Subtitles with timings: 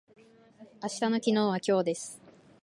[0.81, 2.19] 明日の昨日は今日です。